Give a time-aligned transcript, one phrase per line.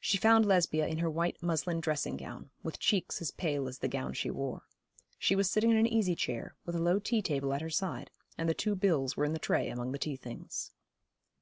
[0.00, 3.86] She found Lesbia in her white muslin dressing gown, with cheeks as pale as the
[3.86, 4.62] gown she wore.
[5.18, 8.10] She was sitting in an easy chair, with a low tea table at her side,
[8.38, 10.72] and the two bills were in the tray among the tea things.